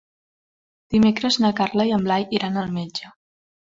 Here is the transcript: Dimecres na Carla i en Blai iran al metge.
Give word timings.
Dimecres 0.95 1.39
na 1.45 1.53
Carla 1.61 1.87
i 1.93 1.97
en 2.01 2.09
Blai 2.11 2.29
iran 2.41 2.63
al 2.67 2.77
metge. 2.83 3.17